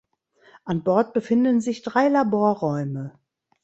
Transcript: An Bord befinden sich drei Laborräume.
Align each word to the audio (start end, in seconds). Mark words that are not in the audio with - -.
An 0.65 0.81
Bord 0.83 1.13
befinden 1.13 1.61
sich 1.61 1.83
drei 1.83 2.07
Laborräume. 2.07 3.19